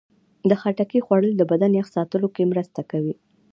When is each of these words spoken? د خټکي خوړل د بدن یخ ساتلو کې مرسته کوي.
د 0.49 0.51
خټکي 0.61 0.99
خوړل 1.05 1.31
د 1.37 1.41
بدن 1.51 1.71
یخ 1.79 1.87
ساتلو 1.95 2.27
کې 2.35 2.49
مرسته 2.51 2.79
کوي. 2.91 3.15